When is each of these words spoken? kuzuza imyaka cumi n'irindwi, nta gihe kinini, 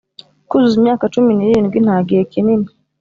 kuzuza 0.49 0.75
imyaka 0.79 1.03
cumi 1.13 1.31
n'irindwi, 1.33 1.77
nta 1.85 1.97
gihe 2.07 2.21
kinini, 2.31 2.67